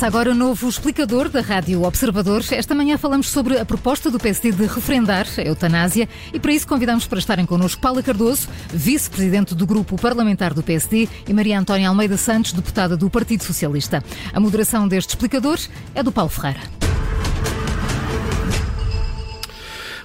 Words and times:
Começa 0.00 0.16
agora 0.16 0.32
o 0.32 0.34
novo 0.34 0.66
explicador 0.66 1.28
da 1.28 1.42
Rádio 1.42 1.82
Observador. 1.82 2.42
Esta 2.52 2.74
manhã 2.74 2.96
falamos 2.96 3.28
sobre 3.28 3.58
a 3.58 3.66
proposta 3.66 4.10
do 4.10 4.18
PSD 4.18 4.50
de 4.50 4.64
referendar 4.64 5.26
a 5.36 5.42
eutanásia 5.42 6.08
e 6.32 6.40
para 6.40 6.52
isso 6.52 6.66
convidamos 6.66 7.06
para 7.06 7.18
estarem 7.18 7.44
connosco 7.44 7.82
Paula 7.82 8.02
Cardoso, 8.02 8.48
vice-presidente 8.72 9.54
do 9.54 9.66
grupo 9.66 10.00
parlamentar 10.00 10.54
do 10.54 10.62
PSD 10.62 11.06
e 11.28 11.34
Maria 11.34 11.60
Antónia 11.60 11.90
Almeida 11.90 12.16
Santos, 12.16 12.54
deputada 12.54 12.96
do 12.96 13.10
Partido 13.10 13.44
Socialista. 13.44 14.02
A 14.32 14.40
moderação 14.40 14.88
deste 14.88 15.10
explicador 15.10 15.58
é 15.94 16.02
do 16.02 16.10
Paulo 16.10 16.30
Ferreira. 16.30 16.89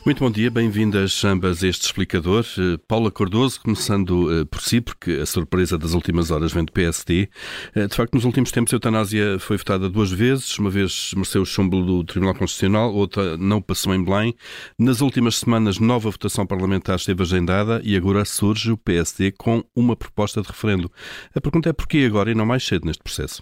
Muito 0.06 0.24
bom 0.24 0.30
dia, 0.30 0.52
bem-vindas 0.52 1.26
ambas 1.26 1.64
a 1.64 1.68
este 1.68 1.82
explicador. 1.82 2.46
Uh, 2.60 2.78
Paula 2.88 3.12
Cardoso, 3.12 3.60
começando 3.60 4.30
uh, 4.30 4.46
por 4.46 4.62
si, 4.62 4.80
porque 4.80 5.14
a 5.14 5.26
surpresa 5.26 5.80
das 5.80 5.96
últimas 5.96 6.30
horas 6.30 6.54
vem 6.54 6.64
do 6.64 6.72
PSD. 6.72 7.28
Eh, 7.76 7.88
de 7.88 7.96
facto, 7.96 8.14
nos 8.14 8.24
últimos 8.24 8.52
tempos 8.52 8.72
a 8.72 8.76
eutanásia 8.76 9.40
foi 9.40 9.58
votada 9.58 9.90
duas 9.90 10.12
vezes, 10.12 10.60
uma 10.60 10.70
vez 10.70 11.12
mereceu 11.16 11.42
o 11.42 11.46
chumbo 11.46 11.82
do 11.82 12.04
Tribunal 12.04 12.36
Constitucional, 12.36 12.94
outra 12.94 13.36
não 13.36 13.60
passou 13.60 13.96
em 13.96 14.06
Belém. 14.06 14.36
Nas 14.78 15.02
últimas 15.02 15.38
semanas, 15.38 15.80
nova 15.80 16.12
votação 16.12 16.46
parlamentar 16.46 16.98
esteve 16.98 17.24
agendada 17.24 17.82
e 17.84 17.98
agora 17.98 18.24
surge 18.26 18.72
o 18.72 18.78
PSD 18.78 19.32
com 19.32 19.64
uma 19.76 19.96
proposta 19.96 20.40
de 20.40 20.48
referendo. 20.48 20.88
A 21.36 21.42
pergunta 21.42 21.70
é 21.70 21.74
porquê 21.74 22.06
agora 22.08 22.30
e 22.30 22.36
não 22.36 22.46
mais 22.46 22.64
cedo 22.64 22.86
neste 22.86 23.02
processo? 23.02 23.42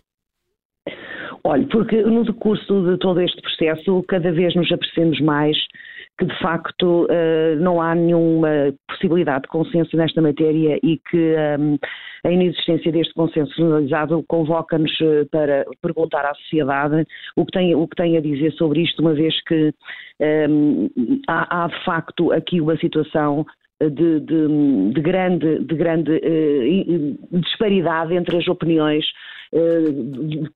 Olha, 1.44 1.68
porque 1.68 2.02
no 2.04 2.24
decurso 2.24 2.90
de 2.90 2.98
todo 3.00 3.20
este 3.20 3.42
processo, 3.42 4.02
cada 4.08 4.32
vez 4.32 4.56
nos 4.56 4.72
apercebemos 4.72 5.20
mais 5.20 5.58
que 6.18 6.26
de 6.26 6.40
facto 6.40 7.06
uh, 7.06 7.56
não 7.60 7.82
há 7.82 7.96
nenhuma 7.96 8.74
possibilidade 8.88 9.44
de 9.44 9.48
consenso 9.50 9.98
nesta 9.98 10.22
matéria 10.22 10.80
e 10.84 11.00
que 11.10 11.36
um, 11.60 11.78
a 12.26 12.32
inexistência 12.32 12.92
deste 12.92 13.14
consenso 13.14 13.54
generalizado 13.56 14.24
convoca-nos 14.28 14.92
eh, 15.02 15.26
para 15.30 15.66
perguntar 15.82 16.24
à 16.26 16.34
sociedade 16.36 17.06
o 17.36 17.46
que, 17.46 17.52
tem, 17.52 17.76
o 17.76 17.86
que 17.86 17.98
tem 17.98 18.16
a 18.16 18.22
dizer 18.22 18.54
sobre 18.54 18.82
isto, 18.82 19.02
uma 19.02 19.14
vez 19.14 19.34
que 19.44 19.74
um, 20.50 20.90
há, 21.28 21.66
há 21.66 21.68
de 21.68 21.84
facto 21.84 22.32
aqui 22.32 22.62
uma 22.62 22.78
situação 22.78 23.46
de, 23.82 24.22
de, 24.22 24.94
de, 24.94 25.02
grande, 25.02 25.66
de 25.66 25.76
grande 25.76 26.12
uh, 26.12 27.40
disparidade 27.40 28.14
entre 28.16 28.38
as 28.38 28.48
opiniões 28.48 29.06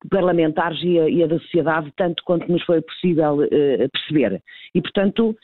parlamentares 0.09 0.81
e 0.83 0.99
a, 0.99 1.09
e 1.09 1.23
a, 1.23 1.27
da 1.27 1.39
sociedade, 1.39 1.91
tanto 1.95 2.23
quanto 2.25 2.51
nos 2.51 2.63
foi 2.63 2.81
possível 2.81 3.35
uh, 3.35 3.89
perceber. 3.91 4.41
E, 4.73 4.81
portanto, 4.81 5.35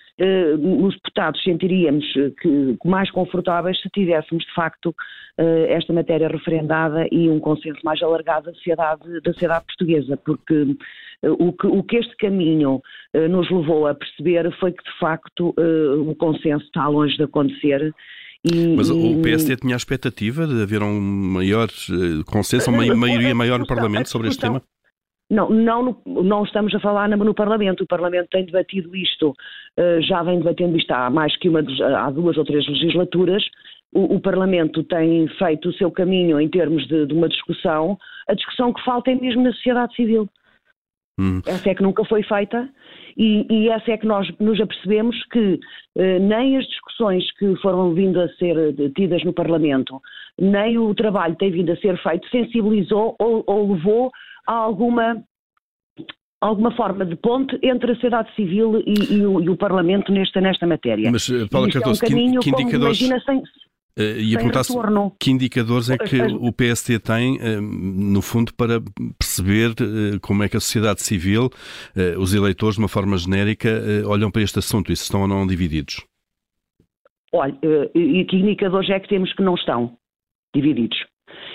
os 0.84 0.94
deputados 0.96 1.42
sentiríamos 1.44 2.06
que, 2.40 2.78
mais 2.86 3.10
confortáveis 3.12 3.80
se 3.82 3.90
tivéssemos, 3.90 4.44
de 4.44 4.54
facto, 4.54 4.94
esta 5.70 5.92
matéria 5.92 6.28
referendada 6.28 7.08
e 7.12 7.30
um 7.30 7.40
consenso 7.40 7.80
mais 7.84 8.02
alargado 8.04 8.46
da 8.46 8.54
sociedade, 8.54 9.22
da 9.22 9.34
sociedade 9.34 9.66
portuguesa, 9.66 10.16
porque 10.18 10.76
o 11.24 11.52
que, 11.54 11.68
o 11.68 11.84
que 11.84 11.98
este 11.98 12.16
caminho 12.18 12.82
nos 13.30 13.50
levou 13.50 13.88
a 13.88 13.96
perceber 13.96 14.52
foi 14.60 14.72
que, 14.72 14.84
de 14.84 15.00
facto, 15.00 15.56
o 16.08 16.14
consenso 16.16 16.66
está 16.66 16.88
longe 16.88 17.18
de 17.18 17.24
acontecer 17.24 17.94
e, 18.44 18.76
Mas 18.76 18.90
o 18.90 19.22
PSD 19.22 19.56
tinha 19.56 19.76
a 19.76 19.78
expectativa 19.78 20.46
de 20.46 20.62
haver 20.62 20.84
um 20.84 21.00
maior 21.00 21.70
eh, 21.70 22.24
consenso, 22.26 22.70
uma 22.70 22.94
maioria 22.94 23.34
maior 23.34 23.58
no 23.58 23.66
Parlamento 23.66 24.10
sobre 24.10 24.28
este 24.28 24.42
tema? 24.42 24.62
Não, 25.30 25.50
não, 25.50 25.98
não 26.06 26.44
estamos 26.44 26.76
a 26.76 26.80
falar 26.80 27.08
no 27.08 27.34
Parlamento. 27.34 27.84
O 27.84 27.88
Parlamento 27.88 28.28
tem 28.30 28.46
debatido 28.46 28.94
isto, 28.96 29.34
eh, 29.78 30.02
já 30.02 30.22
vem 30.24 30.40
debatendo 30.40 30.78
isto 30.78 30.92
há 30.92 31.10
mais 31.10 31.36
que 31.38 31.48
uma, 31.48 31.62
há 31.98 32.12
duas 32.12 32.38
ou 32.38 32.44
três 32.44 32.68
legislaturas. 32.68 33.44
O, 33.94 34.16
o 34.16 34.20
Parlamento 34.20 34.84
tem 34.84 35.26
feito 35.40 35.70
o 35.70 35.74
seu 35.74 35.90
caminho 35.90 36.40
em 36.40 36.50
termos 36.50 36.86
de, 36.88 37.06
de 37.06 37.14
uma 37.14 37.30
discussão. 37.30 37.98
A 38.28 38.34
discussão 38.34 38.74
que 38.74 38.84
falta 38.84 39.10
é 39.10 39.16
mesmo 39.16 39.42
na 39.42 39.54
sociedade 39.54 39.96
civil. 39.96 40.30
Hum. 41.20 41.42
Essa 41.46 41.70
é 41.70 41.76
que 41.76 41.84
nunca 41.84 42.04
foi 42.06 42.24
feita 42.24 42.68
e, 43.16 43.46
e, 43.50 43.70
essa 43.70 43.92
é 43.92 43.98
que 43.98 44.08
nós 44.08 44.28
nos 44.40 44.60
apercebemos 44.60 45.16
que 45.32 45.60
eh, 45.96 46.18
nem 46.18 46.58
as 46.58 46.66
discussões 46.66 47.24
que 47.38 47.56
foram 47.58 47.94
vindo 47.94 48.20
a 48.20 48.28
ser 48.30 48.58
eh, 48.58 48.90
tidas 48.96 49.24
no 49.24 49.32
Parlamento, 49.32 50.02
nem 50.40 50.80
o 50.80 50.94
trabalho 50.96 51.34
que 51.34 51.40
tem 51.40 51.52
vindo 51.52 51.72
a 51.72 51.78
ser 51.78 52.02
feito 52.02 52.28
sensibilizou 52.30 53.16
ou, 53.20 53.44
ou 53.46 53.74
levou 53.74 54.12
a 54.48 54.54
alguma 54.54 55.24
alguma 56.42 56.76
forma 56.76 57.06
de 57.06 57.16
ponte 57.16 57.58
entre 57.64 57.92
a 57.92 57.96
sociedade 57.96 58.34
civil 58.36 58.84
e, 58.86 59.14
e, 59.14 59.26
o, 59.26 59.40
e 59.40 59.50
o, 59.50 59.56
Parlamento 59.56 60.12
nesta, 60.12 60.42
nesta 60.42 60.68
matéria. 60.68 61.10
Mas, 61.10 61.30
eh, 61.30 61.48
Paula 61.50 61.70
Cardoso, 61.72 62.04
é 62.04 62.08
um 62.08 62.10
caminho, 62.10 62.42
que, 62.42 62.52
que 62.52 62.62
indicadores... 62.62 63.00
Imagina, 63.00 63.22
sem, 63.22 63.42
Uh, 63.98 64.18
e 64.20 64.36
a 64.36 64.40
perguntar 64.40 64.64
que 65.20 65.30
indicadores 65.30 65.88
é 65.92 65.98
que 65.98 66.20
o 66.20 66.52
PST 66.52 66.98
tem, 67.00 67.38
uh, 67.38 67.62
no 67.62 68.24
fundo, 68.24 68.52
para 68.56 68.82
perceber 69.20 69.70
uh, 69.70 70.20
como 70.20 70.42
é 70.44 70.50
que 70.50 70.58
a 70.58 70.60
sociedade 70.60 71.04
civil, 71.04 71.50
os 72.18 72.34
eleitores, 72.34 72.76
de 72.76 72.82
uma 72.82 72.88
forma 72.88 73.16
genérica, 73.18 73.70
olham 74.08 74.32
para 74.32 74.42
este 74.42 74.58
assunto 74.58 74.92
e 74.92 74.96
se 74.96 75.04
estão 75.04 75.22
ou 75.22 75.28
não 75.28 75.46
divididos? 75.46 76.04
Olha, 77.32 77.56
e 77.94 78.26
que 78.26 78.38
indicadores 78.38 78.90
é 78.90 79.00
que 79.00 79.10
temos 79.10 79.32
que 79.34 79.44
não 79.44 79.56
estão 79.56 79.96
divididos? 80.56 80.98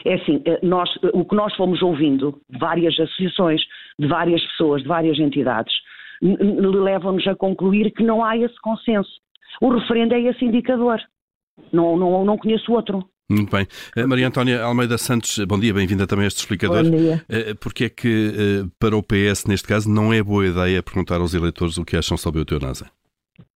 É 0.05 0.15
assim, 0.15 0.43
nós, 0.63 0.89
o 1.13 1.25
que 1.25 1.35
nós 1.35 1.55
fomos 1.57 1.83
ouvindo 1.83 2.41
de 2.49 2.59
várias 2.59 2.99
associações, 2.99 3.61
de 3.99 4.07
várias 4.07 4.43
pessoas, 4.49 4.83
de 4.83 4.89
várias 4.89 5.19
entidades, 5.19 5.73
levam-nos 6.23 7.27
a 7.27 7.35
concluir 7.35 7.93
que 7.93 8.03
não 8.03 8.25
há 8.25 8.37
esse 8.37 8.59
consenso. 8.61 9.11
O 9.61 9.71
referendo 9.71 10.15
é 10.15 10.21
esse 10.21 10.45
indicador. 10.45 11.01
Não, 11.73 11.97
não, 11.97 12.25
não 12.25 12.39
conheço 12.39 12.73
outro. 12.73 13.05
Muito 13.31 13.55
bem. 13.55 13.67
Eh, 13.95 14.07
Maria 14.07 14.27
Antónia 14.27 14.63
Almeida 14.63 14.97
Santos, 14.97 15.39
bom 15.47 15.61
dia, 15.61 15.75
bem-vinda 15.75 16.07
também 16.07 16.25
a 16.25 16.29
este 16.29 16.39
explicador. 16.39 16.83
Bom 16.83 16.91
dia. 16.91 17.23
Eh, 17.29 17.55
porque 17.61 17.85
é 17.85 17.89
que, 17.91 18.33
eh, 18.35 18.69
para 18.81 18.97
o 18.97 19.03
PS, 19.03 19.47
neste 19.47 19.69
caso, 19.69 19.91
não 19.91 20.15
é 20.15 20.23
boa 20.23 20.47
ideia 20.47 20.83
perguntar 20.83 21.21
aos 21.21 21.35
eleitores 21.35 21.77
o 21.77 21.85
que 21.85 21.97
acham 21.97 22.17
sobre 22.17 22.41
o 22.41 22.43
eutanásia? 22.43 22.87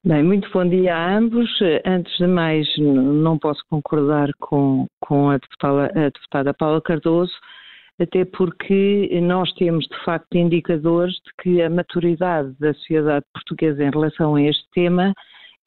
Bem, 0.05 0.25
muito 0.25 0.51
bom 0.51 0.69
dia 0.69 0.97
a 0.97 1.17
ambos. 1.17 1.49
Antes 1.87 2.17
de 2.19 2.27
mais, 2.27 2.67
não 2.79 3.39
posso 3.39 3.61
concordar 3.69 4.31
com, 4.41 4.87
com 4.99 5.31
a, 5.31 5.37
deputada, 5.37 5.85
a 5.95 6.05
deputada 6.09 6.55
Paula 6.55 6.81
Cardoso, 6.81 7.35
até 8.01 8.25
porque 8.25 9.09
nós 9.23 9.53
temos, 9.53 9.87
de 9.87 10.05
facto, 10.05 10.35
indicadores 10.35 11.15
de 11.15 11.43
que 11.43 11.63
a 11.63 11.71
maturidade 11.71 12.53
da 12.59 12.75
sociedade 12.75 13.25
portuguesa 13.33 13.85
em 13.85 13.91
relação 13.91 14.35
a 14.35 14.43
este 14.43 14.65
tema 14.75 15.15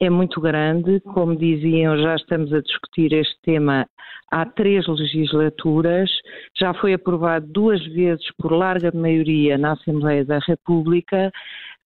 é 0.00 0.10
muito 0.10 0.40
grande. 0.40 1.00
Como 1.00 1.36
diziam, 1.36 1.96
já 1.98 2.16
estamos 2.16 2.52
a 2.52 2.60
discutir 2.60 3.12
este 3.12 3.36
tema 3.42 3.86
há 4.30 4.44
três 4.44 4.86
legislaturas, 4.88 6.10
já 6.58 6.74
foi 6.74 6.94
aprovado 6.94 7.46
duas 7.46 7.84
vezes 7.86 8.26
por 8.36 8.52
larga 8.52 8.90
maioria 8.92 9.56
na 9.56 9.72
Assembleia 9.72 10.24
da 10.24 10.38
República. 10.38 11.30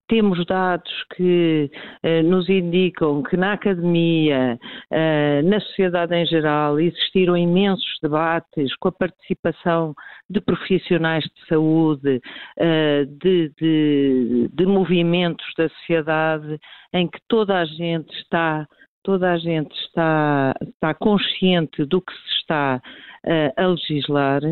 Temos 0.09 0.45
dados 0.47 0.91
que 1.15 1.71
eh, 2.03 2.23
nos 2.23 2.49
indicam 2.49 3.23
que 3.23 3.37
na 3.37 3.53
academia, 3.53 4.59
eh, 4.91 5.43
na 5.43 5.61
sociedade 5.61 6.15
em 6.15 6.25
geral, 6.25 6.81
existiram 6.81 7.37
imensos 7.37 7.99
debates 8.03 8.75
com 8.77 8.89
a 8.89 8.93
participação 8.93 9.95
de 10.31 10.41
profissionais 10.41 11.25
de 11.25 11.47
saúde, 11.47 12.23
eh, 12.57 13.05
de, 13.23 13.53
de, 13.61 14.51
de 14.51 14.67
movimentos 14.67 15.47
da 15.59 15.69
sociedade, 15.69 16.59
em 16.95 17.07
que 17.07 17.19
toda 17.29 17.59
a 17.59 17.67
gente 17.67 18.11
está 18.17 18.67
toda 19.03 19.33
a 19.33 19.39
gente 19.39 19.75
está, 19.87 20.55
está 20.61 20.93
consciente 20.93 21.83
do 21.87 22.03
que 22.03 22.13
se 22.13 22.41
está 22.41 22.83
uh, 23.25 23.53
a 23.57 23.67
legislar 23.67 24.43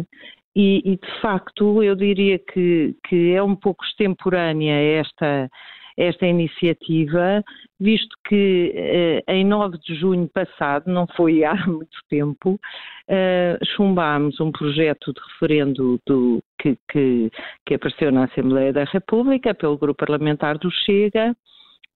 e, 0.56 0.80
e, 0.86 0.96
de 0.96 1.20
facto, 1.20 1.82
eu 1.82 1.94
diria 1.94 2.38
que, 2.38 2.96
que 3.06 3.32
é 3.32 3.42
um 3.42 3.54
pouco 3.54 3.84
extemporânea 3.84 4.72
esta, 5.00 5.50
esta 5.98 6.26
iniciativa, 6.26 7.44
visto 7.78 8.16
que 8.26 8.72
eh, 8.74 9.22
em 9.28 9.44
9 9.44 9.76
de 9.78 9.94
junho 9.94 10.26
passado, 10.28 10.90
não 10.90 11.06
foi 11.14 11.44
há 11.44 11.54
muito 11.68 11.98
tempo, 12.08 12.58
eh, 13.06 13.58
chumbámos 13.76 14.40
um 14.40 14.50
projeto 14.50 15.12
de 15.12 15.20
referendo 15.32 16.00
do, 16.06 16.42
que, 16.58 16.78
que, 16.90 17.30
que, 17.66 17.74
apareceu 17.74 18.10
na 18.10 18.24
Assembleia 18.24 18.72
da 18.72 18.84
República 18.84 19.54
pelo 19.54 19.76
grupo 19.76 20.06
parlamentar 20.06 20.56
do 20.56 20.70
Chega. 20.70 21.36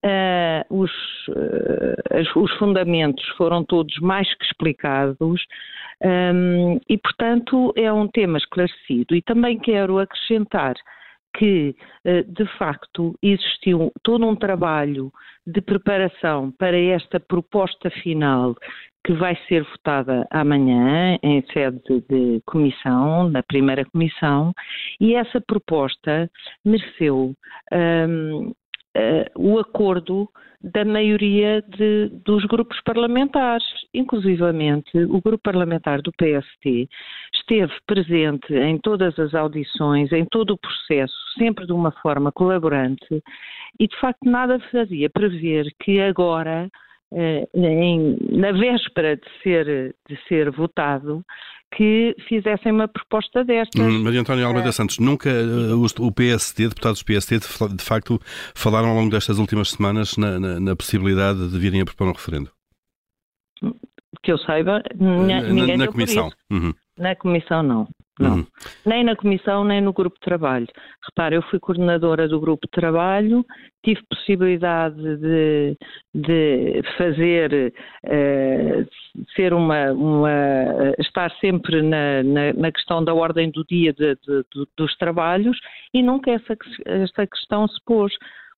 Uh, 0.03 0.65
os, 0.83 0.91
uh, 1.29 2.41
os 2.41 2.53
fundamentos 2.57 3.27
foram 3.37 3.63
todos 3.63 3.99
mais 4.01 4.33
que 4.35 4.45
explicados, 4.47 5.45
um, 6.03 6.81
e, 6.89 6.97
portanto, 6.97 7.73
é 7.77 7.93
um 7.93 8.09
tema 8.09 8.39
esclarecido. 8.39 9.15
E 9.15 9.23
também 9.23 9.59
quero 9.59 9.99
acrescentar 9.99 10.75
que, 11.37 11.77
eh, 12.05 12.25
de 12.25 12.45
facto, 12.59 13.15
existiu 13.23 13.93
todo 14.03 14.27
um 14.27 14.35
trabalho 14.35 15.13
de 15.47 15.61
preparação 15.61 16.53
para 16.59 16.77
esta 16.79 17.21
proposta 17.21 17.91
final 17.91 18.57
que 19.05 19.15
vai 19.15 19.37
ser 19.49 19.65
votada 19.65 20.27
amanhã 20.31 21.19
em 21.23 21.43
sede 21.53 21.81
de 22.09 22.43
comissão, 22.45 23.31
na 23.31 23.43
primeira 23.43 23.85
comissão, 23.87 24.53
e 25.01 25.15
essa 25.15 25.41
proposta 25.41 26.31
mereceu 26.65 27.33
um, 27.73 28.53
o 29.37 29.59
acordo 29.59 30.29
da 30.63 30.85
maioria 30.85 31.63
de, 31.63 32.11
dos 32.25 32.45
grupos 32.45 32.81
parlamentares. 32.83 33.65
Inclusivamente, 33.95 34.97
o 35.05 35.21
grupo 35.21 35.39
parlamentar 35.43 36.03
do 36.03 36.13
PST 36.13 36.89
esteve 37.35 37.73
presente 37.87 38.53
em 38.53 38.79
todas 38.79 39.19
as 39.19 39.35
audições, 39.35 40.13
em 40.13 40.25
todo 40.27 40.53
o 40.53 40.59
processo, 40.59 41.15
sempre 41.39 41.67
de 41.67 41.73
uma 41.73 41.91
forma 41.91 42.31
colaborante, 42.31 43.23
e 43.79 43.89
de 43.89 43.99
facto 43.99 44.29
nada 44.29 44.61
fazia 44.71 45.09
prever 45.09 45.67
que 45.83 46.01
agora 46.01 46.69
em, 47.13 48.17
na 48.31 48.53
véspera 48.53 49.17
de 49.17 49.43
ser, 49.43 49.95
de 50.09 50.19
ser 50.29 50.51
votado, 50.51 51.25
que 51.75 52.17
fizessem 52.29 52.73
uma 52.73 52.89
proposta 52.89 53.45
desta. 53.45 53.81
Hum, 53.81 54.03
Maria 54.03 54.21
Antónia 54.21 54.45
Almeida 54.45 54.71
é. 54.71 54.73
Santos, 54.73 54.99
nunca 54.99 55.31
uh, 55.31 56.05
o 56.05 56.13
PSD, 56.13 56.69
deputados 56.69 57.01
do 57.01 57.05
PSD, 57.05 57.39
de, 57.39 57.77
de, 57.77 57.85
facto, 57.85 58.21
falaram 58.55 58.89
ao 58.89 58.97
longo 58.97 59.11
destas 59.11 59.39
últimas 59.39 59.71
semanas 59.71 60.17
na, 60.17 60.41
na, 60.41 60.61
na 60.61 60.77
possibilidade 60.77 61.51
de 61.51 61.59
virem 61.59 61.81
a 61.81 61.85
propor 61.85 62.09
um 62.09 62.13
referendo? 62.13 62.51
Que 64.23 64.33
eu 64.33 64.39
saiba, 64.39 64.83
ninguém 64.99 65.77
na, 65.77 65.87
na 65.87 65.93
comissão. 65.93 66.31
Uhum. 66.51 66.75
Na 67.01 67.17
comissão, 67.17 67.63
não. 67.63 67.89
Não. 68.21 68.35
Uhum. 68.35 68.47
Nem 68.85 69.03
na 69.03 69.17
comissão, 69.17 69.65
nem 69.65 69.81
no 69.81 69.95
grupo 69.95 70.17
de 70.17 70.21
trabalho. 70.21 70.67
Repare, 71.09 71.37
eu 71.37 71.43
fui 71.43 71.59
coordenadora 71.59 72.29
do 72.29 72.39
grupo 72.39 72.67
de 72.67 72.71
trabalho, 72.71 73.43
tive 73.83 74.03
possibilidade 74.11 75.17
de, 75.17 75.77
de 76.15 76.83
fazer, 76.99 77.73
uh, 78.05 79.25
ser 79.35 79.55
uma, 79.55 79.93
uma, 79.93 80.29
estar 80.99 81.31
sempre 81.41 81.81
na, 81.81 82.23
na, 82.23 82.53
na, 82.53 82.71
questão 82.71 83.03
da 83.03 83.15
ordem 83.15 83.51
do 83.51 83.65
dia 83.65 83.95
de, 83.95 84.15
de, 84.17 84.45
dos 84.77 84.95
trabalhos 84.99 85.59
e 85.95 86.03
nunca 86.03 86.31
essa, 86.31 86.55
essa 86.85 87.27
questão 87.27 87.67
se 87.67 87.81
pôs. 87.87 88.13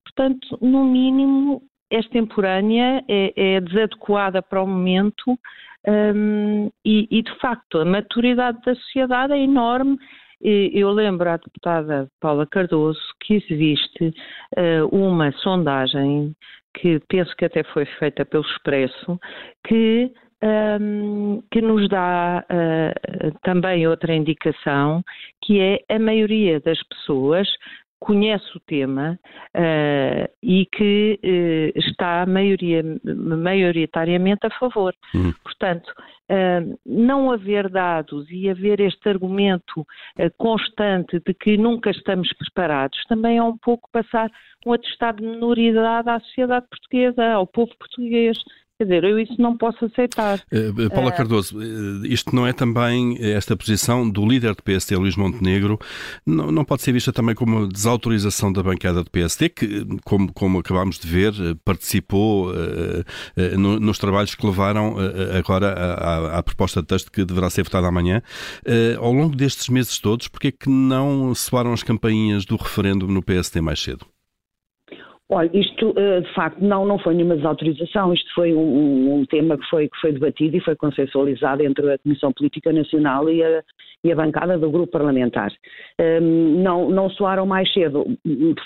Portanto, 0.04 0.58
no 0.60 0.84
mínimo, 0.84 1.62
extemporânea, 1.98 3.04
é, 3.08 3.32
é 3.36 3.60
desadequada 3.60 4.42
para 4.42 4.62
o 4.62 4.66
momento 4.66 5.38
um, 5.86 6.70
e, 6.84 7.08
e, 7.10 7.22
de 7.22 7.38
facto, 7.38 7.78
a 7.78 7.84
maturidade 7.84 8.58
da 8.64 8.74
sociedade 8.74 9.32
é 9.32 9.38
enorme. 9.38 9.98
Eu 10.40 10.90
lembro 10.90 11.28
à 11.30 11.36
deputada 11.36 12.08
Paula 12.20 12.46
Cardoso 12.46 13.00
que 13.20 13.34
existe 13.34 14.12
uh, 14.56 14.86
uma 14.90 15.30
sondagem 15.32 16.34
que 16.74 17.00
penso 17.08 17.34
que 17.36 17.44
até 17.44 17.62
foi 17.62 17.84
feita 17.84 18.24
pelo 18.24 18.42
Expresso, 18.44 19.20
que, 19.64 20.10
um, 20.80 21.42
que 21.48 21.60
nos 21.60 21.88
dá 21.88 22.44
uh, 22.44 23.38
também 23.42 23.86
outra 23.86 24.14
indicação, 24.14 25.04
que 25.44 25.60
é 25.60 25.94
a 25.94 25.98
maioria 25.98 26.58
das 26.58 26.82
pessoas 26.88 27.48
conhece 28.02 28.56
o 28.56 28.60
tema 28.60 29.18
uh, 29.54 30.28
e 30.42 30.66
que 30.66 31.20
uh, 31.22 31.78
está 31.78 32.26
maioria, 32.26 32.82
maioritariamente 33.04 34.44
a 34.44 34.50
favor. 34.58 34.92
Uhum. 35.14 35.32
Portanto, 35.44 35.88
uh, 35.88 36.78
não 36.84 37.30
haver 37.30 37.68
dados 37.68 38.28
e 38.28 38.50
haver 38.50 38.80
este 38.80 39.08
argumento 39.08 39.86
constante 40.36 41.20
de 41.24 41.32
que 41.32 41.56
nunca 41.56 41.90
estamos 41.90 42.32
preparados 42.34 42.98
também 43.08 43.38
é 43.38 43.42
um 43.42 43.56
pouco 43.56 43.88
passar 43.92 44.30
um 44.66 44.72
atestado 44.72 45.22
de 45.22 45.28
minoridade 45.28 46.08
à 46.08 46.18
sociedade 46.20 46.66
portuguesa, 46.68 47.32
ao 47.32 47.46
povo 47.46 47.72
português. 47.78 48.36
Quer 48.78 48.84
dizer, 48.84 49.04
eu 49.04 49.18
isso 49.18 49.40
não 49.40 49.56
posso 49.56 49.84
aceitar. 49.84 50.40
Uh, 50.52 50.90
Paula 50.90 51.10
uh, 51.10 51.16
Cardoso, 51.16 51.56
isto 52.04 52.34
não 52.34 52.46
é 52.46 52.52
também 52.52 53.16
esta 53.20 53.56
posição 53.56 54.08
do 54.08 54.26
líder 54.26 54.54
do 54.54 54.62
PSD, 54.62 54.96
Luís 54.96 55.14
Montenegro, 55.14 55.78
não, 56.26 56.50
não 56.50 56.64
pode 56.64 56.82
ser 56.82 56.92
vista 56.92 57.12
também 57.12 57.34
como 57.34 57.68
desautorização 57.68 58.52
da 58.52 58.62
bancada 58.62 59.04
do 59.04 59.10
PSD, 59.10 59.50
que, 59.50 59.86
como, 60.04 60.32
como 60.32 60.58
acabámos 60.58 60.98
de 60.98 61.06
ver, 61.06 61.32
participou 61.64 62.50
uh, 62.50 63.04
no, 63.56 63.78
nos 63.78 63.98
trabalhos 63.98 64.34
que 64.34 64.44
levaram 64.44 64.96
agora 65.38 65.72
à, 65.72 66.38
à, 66.38 66.42
proposta 66.42 66.80
de 66.80 66.88
texto 66.88 67.12
que 67.12 67.24
deverá 67.24 67.50
ser 67.50 67.62
votada 67.62 67.86
amanhã. 67.86 68.22
ao 68.98 69.12
longo 69.12 69.36
destes 69.36 69.68
meses 69.68 69.98
todos, 69.98 70.28
porquê 70.28 70.48
é 70.48 70.52
que 70.52 70.68
não 70.68 71.34
soaram 71.34 71.72
as 71.72 71.82
campainhas 71.82 72.44
do 72.44 72.56
referendo 72.56 73.06
no 73.06 73.22
PSD 73.22 73.60
mais 73.60 73.80
cedo? 73.80 74.11
Olha, 75.34 75.50
isto 75.54 75.94
eh, 75.96 76.20
de 76.20 76.34
facto 76.34 76.60
não, 76.60 76.84
não 76.84 76.98
foi 76.98 77.14
nenhuma 77.14 77.36
desautorização, 77.36 78.12
isto 78.12 78.30
foi 78.34 78.52
um, 78.52 79.14
um, 79.14 79.24
tema 79.24 79.56
que 79.56 79.64
foi, 79.70 79.88
que 79.88 79.98
foi 79.98 80.12
debatido 80.12 80.58
e 80.58 80.60
foi 80.60 80.76
consensualizado 80.76 81.62
entre 81.62 81.90
a 81.90 81.96
Comissão 81.96 82.30
Política 82.34 82.70
Nacional 82.70 83.30
e 83.30 83.42
a, 83.42 83.64
e 84.04 84.12
a 84.12 84.14
bancada 84.14 84.58
do 84.58 84.70
grupo 84.70 84.92
parlamentar. 84.92 85.50
Ehm, 85.98 86.62
não, 86.62 86.90
não 86.90 87.08
soaram 87.08 87.46
mais 87.46 87.72
cedo, 87.72 88.04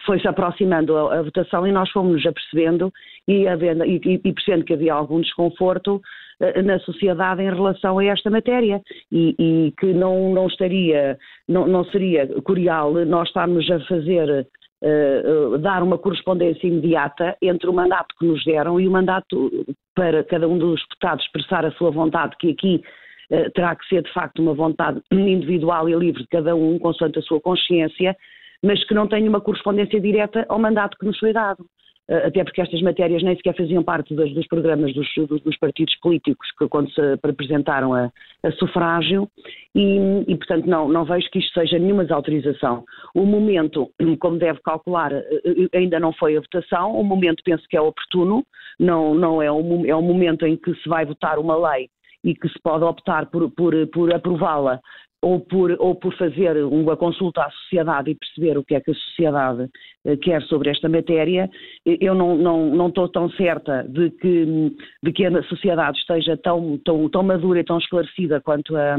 foi-se 0.04 0.26
aproximando 0.26 0.96
a, 0.96 1.20
a, 1.20 1.22
votação 1.22 1.68
e 1.68 1.70
nós 1.70 1.88
fomos-nos 1.90 2.26
apercebendo 2.26 2.92
e, 3.28 3.46
havendo, 3.46 3.84
e, 3.84 4.00
e 4.04 4.32
percebendo 4.32 4.64
que 4.64 4.74
havia 4.74 4.92
algum 4.92 5.20
desconforto 5.20 6.02
uh, 6.40 6.62
na 6.64 6.80
sociedade 6.80 7.42
em 7.42 7.54
relação 7.54 8.00
a 8.00 8.04
esta 8.06 8.28
matéria 8.28 8.82
e, 9.12 9.36
e 9.38 9.72
que 9.78 9.92
não, 9.92 10.34
não 10.34 10.48
estaria, 10.48 11.16
não, 11.48 11.68
não 11.68 11.84
seria 11.84 12.26
curial 12.42 12.92
nós 13.06 13.28
estarmos 13.28 13.70
a 13.70 13.78
fazer 13.86 14.48
uh, 14.82 15.58
dar 15.58 15.82
uma 15.82 15.98
correspondência 15.98 16.66
imediata 16.66 17.36
entre 17.40 17.68
o 17.68 17.72
mandato 17.72 18.14
que 18.18 18.26
nos 18.26 18.44
deram 18.44 18.80
e 18.80 18.86
o 18.86 18.90
mandato 18.90 19.50
para 19.94 20.24
cada 20.24 20.48
um 20.48 20.58
dos 20.58 20.80
deputados 20.82 21.24
expressar 21.24 21.64
a 21.64 21.72
sua 21.72 21.90
vontade, 21.90 22.36
que 22.38 22.50
aqui 22.50 22.82
uh, 23.30 23.50
terá 23.52 23.74
que 23.74 23.86
ser 23.86 24.02
de 24.02 24.12
facto 24.12 24.40
uma 24.40 24.54
vontade 24.54 25.00
individual 25.12 25.88
e 25.88 25.94
livre 25.94 26.22
de 26.22 26.28
cada 26.28 26.54
um, 26.54 26.78
consoante 26.78 27.18
a 27.18 27.22
sua 27.22 27.40
consciência, 27.40 28.16
mas 28.62 28.82
que 28.84 28.94
não 28.94 29.06
tenha 29.06 29.28
uma 29.28 29.40
correspondência 29.40 30.00
direta 30.00 30.44
ao 30.48 30.58
mandato 30.58 30.96
que 30.98 31.06
nos 31.06 31.18
foi 31.18 31.32
dado. 31.32 31.64
Eh, 32.08 32.26
até 32.26 32.44
porque 32.44 32.60
estas 32.60 32.80
matérias 32.82 33.22
nem 33.22 33.36
sequer 33.36 33.56
faziam 33.56 33.82
parte 33.82 34.14
dos, 34.14 34.46
programas 34.46 34.92
dos, 34.94 35.08
dos, 35.16 35.56
partidos 35.58 35.94
políticos 35.96 36.48
que 36.58 36.68
quando 36.68 36.90
se 36.92 37.00
apresentaram 37.22 37.94
a, 37.94 38.10
a 38.42 38.52
sufrágio. 38.52 39.28
E, 39.74 40.24
e, 40.26 40.36
portanto, 40.36 40.66
não, 40.66 40.88
não 40.88 41.04
vejo 41.04 41.28
que 41.30 41.38
isto 41.38 41.52
seja 41.52 41.78
nenhuma 41.78 42.04
desautorização. 42.04 42.84
O 43.14 43.24
momento, 43.24 43.90
como 44.20 44.38
deve 44.38 44.60
calcular, 44.60 45.12
eh, 45.12 45.24
eh, 45.44 45.78
ainda 45.78 45.98
não 45.98 46.12
foi 46.12 46.36
a 46.36 46.40
votação, 46.40 46.98
o 46.98 47.04
momento 47.04 47.42
penso 47.44 47.64
que 47.68 47.76
é 47.76 47.80
oportuno, 47.80 48.44
não, 48.78 49.14
não 49.14 49.42
é, 49.42 49.50
um, 49.50 49.84
é 49.84 49.94
um 49.94 50.02
momento 50.02 50.46
em 50.46 50.56
que 50.56 50.74
se 50.74 50.88
vai 50.88 51.04
votar 51.04 51.38
uma 51.38 51.56
lei 51.70 51.88
e 52.22 52.34
que 52.34 52.48
se 52.48 52.58
pode 52.60 52.84
optar 52.84 53.26
por, 53.26 53.50
por, 53.52 53.74
por 53.88 54.12
aprová-la 54.12 54.80
ou 55.26 55.40
por, 55.40 55.74
ou 55.80 55.92
por 55.96 56.16
fazer 56.16 56.56
uma 56.64 56.96
consulta 56.96 57.42
à 57.42 57.50
sociedade 57.50 58.12
e 58.12 58.14
perceber 58.14 58.56
o 58.56 58.62
que 58.62 58.76
é 58.76 58.80
que 58.80 58.92
a 58.92 58.94
sociedade 58.94 59.68
eh, 60.04 60.16
quer 60.18 60.40
sobre 60.42 60.70
esta 60.70 60.88
matéria, 60.88 61.50
eu 61.84 62.14
não, 62.14 62.36
não, 62.36 62.70
não 62.70 62.86
estou 62.86 63.08
tão 63.08 63.28
certa 63.30 63.82
de 63.88 64.10
que, 64.10 64.72
de 65.02 65.12
que 65.12 65.26
a 65.26 65.42
sociedade 65.42 65.98
esteja 65.98 66.36
tão, 66.36 66.78
tão, 66.78 67.08
tão 67.08 67.24
madura 67.24 67.58
e 67.58 67.64
tão 67.64 67.78
esclarecida 67.78 68.40
quanto 68.40 68.76
a, 68.76 68.94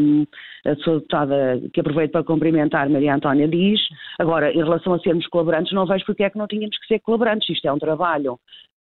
a 0.66 0.76
sua 0.84 0.96
deputada, 0.96 1.62
que 1.74 1.80
aproveito 1.80 2.12
para 2.12 2.26
cumprimentar, 2.26 2.90
Maria 2.90 3.16
Antónia, 3.16 3.48
diz. 3.48 3.80
Agora, 4.20 4.52
em 4.52 4.62
relação 4.62 4.94
a 4.94 5.00
sermos 5.00 5.26
colaborantes, 5.28 5.72
não 5.72 5.86
vejo 5.86 6.06
porque 6.06 6.26
é 6.26 6.30
que 6.30 6.38
não 6.38 6.48
tínhamos 6.48 6.78
que 6.78 6.88
ser 6.88 7.00
colaborantes. 7.00 7.50
Isto 7.50 7.70
é 7.70 7.72
um 7.72 7.80
trabalho 7.80 8.38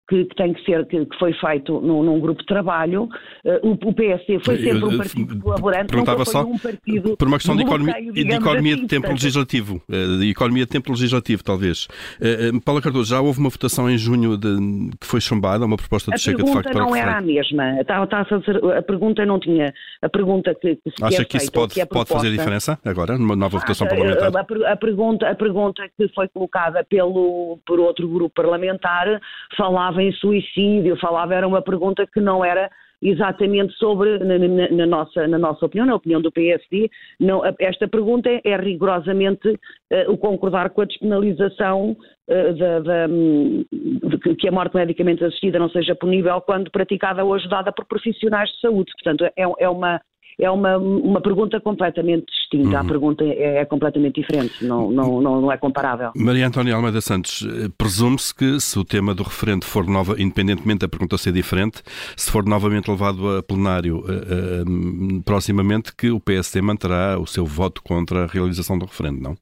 que, 0.08 0.26
que, 0.26 0.36
tem 0.36 0.54
que 0.54 0.64
ser, 0.64 0.86
que, 0.86 1.06
que 1.06 1.18
foi 1.18 1.34
feito 1.34 1.80
num, 1.82 2.04
num, 2.04 2.20
grupo 2.20 2.42
de 2.42 2.46
trabalho. 2.46 3.10
Uh, 3.44 3.70
o, 3.70 3.90
o 3.90 3.94
PSD 3.94 4.40
foi 4.44 4.58
sempre 4.58 4.86
um 4.86 4.98
partido 4.98 5.40
colaborante, 5.40 5.96
nunca 5.96 6.16
foi 6.16 6.26
só, 6.26 6.44
um 6.44 6.58
partido 6.58 7.18
por 7.18 7.28
uma 7.28 7.38
questão 7.38 7.56
de 7.56 7.64
economia, 7.64 8.12
de, 8.12 8.32
economia 8.32 8.74
assim, 8.74 8.82
de 8.84 8.88
tempo 8.88 9.02
portanto. 9.02 9.24
legislativo, 9.24 9.82
uh, 9.90 10.20
de 10.20 10.30
economia 10.30 10.66
de 10.66 10.72
tempo 10.72 10.92
legislativo, 10.92 11.44
talvez. 11.44 11.88
Uh, 12.20 12.62
Paula 12.62 12.82
Cardoso, 12.82 13.10
já 13.10 13.22
houve 13.22 13.40
uma 13.40 13.50
votação 13.50 13.90
em 13.90 13.98
junho 13.98 14.38
de, 14.38 14.92
que 15.00 15.08
foi 15.08 15.20
chumbada, 15.20 15.66
uma 15.66 15.78
proposta 15.78 16.12
de 16.12 16.16
a 16.16 16.18
Chega 16.18 16.44
de 16.44 16.52
facto 16.52 16.72
para 16.72 16.82
não 16.82 16.96
era 16.96 17.18
a 17.18 17.22
mesma. 17.22 17.84
Tá, 17.86 18.06
tá 18.08 18.20
a, 18.20 18.80
a, 18.80 18.82
pergunta 18.82 19.26
não 19.26 19.40
tinha 19.40 19.74
a 20.02 20.10
pergunta 20.10 20.54
que, 20.56 20.76
que 20.76 20.92
se 20.92 21.04
Acha 21.04 21.26
que 21.26 21.38
isso 21.38 21.52
pode, 21.52 21.74
que 21.74 21.82
é 21.82 21.86
pode 21.86 22.10
fazer 22.10 22.32
diferença 22.32 22.80
agora, 22.86 23.18
numa 23.18 23.36
nova 23.36 23.60
votação 23.60 23.88
parlamentar? 23.88 24.32
A, 24.36 24.72
a, 24.72 24.76
pergunta, 24.76 25.30
a 25.30 25.36
pergunta 25.36 25.84
que 25.98 26.08
foi 26.10 26.28
colocada 26.28 26.84
pelo, 26.84 27.60
por 27.66 27.80
outro 27.80 28.08
grupo 28.08 28.34
parlamentar 28.36 29.20
falava 29.58 29.95
em 30.02 30.12
suicídio 30.14 30.98
falava, 30.98 31.36
era 31.36 31.48
uma 31.48 31.62
pergunta 31.62 32.06
que 32.12 32.20
não 32.20 32.44
era 32.44 32.70
exatamente 33.02 33.74
sobre, 33.74 34.18
na, 34.20 34.38
na, 34.38 34.70
na, 34.70 34.86
nossa, 34.86 35.28
na 35.28 35.38
nossa 35.38 35.66
opinião, 35.66 35.86
na 35.86 35.96
opinião 35.96 36.22
do 36.22 36.32
PSD, 36.32 36.90
não, 37.20 37.42
esta 37.60 37.88
pergunta 37.88 38.30
é, 38.30 38.42
é 38.44 38.56
rigorosamente 38.58 39.48
uh, 39.50 40.12
o 40.12 40.18
concordar 40.18 40.70
com 40.72 40.82
a 40.82 40.86
despenalização 40.86 41.92
uh, 41.92 42.54
da, 42.58 42.80
da, 42.80 43.08
de 43.08 44.36
que 44.38 44.48
a 44.48 44.52
morte 44.52 44.76
medicamente 44.76 45.24
assistida 45.24 45.60
não 45.60 45.70
seja 45.70 45.94
punível 45.96 46.42
quando 46.42 46.72
praticada 46.72 47.24
ou 47.24 47.34
ajudada 47.34 47.72
por 47.72 47.86
profissionais 47.86 48.50
de 48.50 48.60
saúde. 48.60 48.92
Portanto, 48.94 49.26
é, 49.26 49.44
é 49.60 49.70
uma 49.70 50.02
é 50.40 50.50
uma, 50.50 50.78
uma 50.78 51.22
pergunta 51.22 51.60
completamente 51.60 52.26
distinta. 52.26 52.70
Uhum. 52.70 52.78
A 52.78 52.84
pergunta 52.84 53.24
é, 53.24 53.58
é, 53.58 53.66
completamente 53.66 54.22
diferente, 54.22 54.66
não, 54.66 54.92
não, 54.92 55.22
não, 55.22 55.42
não, 55.42 55.52
é 55.52 55.58
comparável. 55.58 56.12
Maria 56.16 56.48
Antónia 56.48 56.76
Almeida 56.76 57.02
Santos, 57.02 57.46
eh, 57.46 57.70
presume-se 57.78 58.36
que 58.36 58.60
se 58.60 58.78
o 58.78 58.84
tema 58.84 59.16
do 59.16 59.24
referendo 59.24 59.66
for 59.66 59.86
nova, 59.88 60.16
independentemente 60.20 60.80
da 60.80 60.88
pergunta 60.88 61.18
ser 61.18 61.32
diferente, 61.32 61.82
se 62.16 62.30
for 62.32 62.46
novamente 62.46 62.90
levado 62.90 63.38
a 63.38 63.44
plenário 63.44 64.00
uh, 64.00 64.02
uh, 64.02 65.24
proximamente, 65.24 65.96
que 65.96 66.10
o 66.10 66.20
PSD 66.20 66.62
manterá 66.62 67.18
o 67.20 67.26
seu 67.26 67.46
voto 67.46 67.82
contra 67.82 68.24
a 68.24 68.28
realização 68.28 68.78
do 68.78 68.86
referendo, 68.86 69.22
não? 69.22 69.36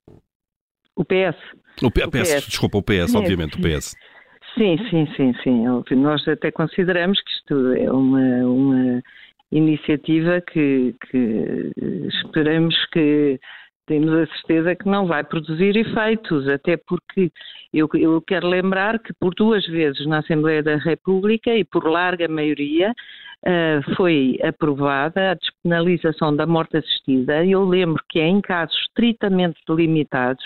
O 0.96 1.04
PS. 1.04 1.38
O, 1.82 1.90
P, 1.90 2.04
o 2.04 2.12
PS, 2.12 2.36
PS, 2.36 2.48
desculpa, 2.48 2.78
o 2.78 2.84
PS, 2.84 3.16
obviamente, 3.16 3.58
o 3.58 3.62
PS. 3.62 3.96
Sim, 4.56 4.78
sim, 4.90 5.08
sim, 5.18 5.34
sim. 5.44 5.66
Nós 5.96 6.28
até 6.28 6.52
consideramos 6.52 7.20
que 7.20 7.32
isto 7.32 7.74
é 7.74 7.92
uma, 7.92 8.46
uma 8.46 9.04
iniciativa 9.58 10.42
que, 10.42 10.96
que 11.10 11.72
esperamos 12.08 12.76
que 12.88 13.40
temos 13.86 14.14
a 14.14 14.26
certeza 14.28 14.76
que 14.76 14.88
não 14.88 15.06
vai 15.06 15.24
produzir 15.24 15.76
efeitos, 15.76 16.48
até 16.48 16.78
porque 16.78 17.32
eu, 17.74 17.88
eu, 17.96 18.22
quero 18.22 18.48
lembrar 18.48 18.98
que 19.00 19.14
por 19.14 19.34
duas 19.36 19.66
vezes 19.68 20.06
na 20.08 20.20
Assembleia 20.20 20.64
da 20.64 20.78
República 20.78 21.54
e 21.54 21.64
por 21.66 21.86
larga 21.86 22.28
maioria 22.28 22.92
uh, 23.46 23.96
foi 23.96 24.40
aprovada 24.42 25.32
a 25.32 25.34
despenalização 25.34 26.36
da 26.36 26.48
morte 26.48 26.78
assistida. 26.78 27.46
Eu 27.46 27.66
lembro 27.66 28.02
que 28.10 28.20
é 28.20 28.28
em 28.28 28.40
casos 28.40 28.76
estritamente 28.88 29.60
delimitados 29.68 30.44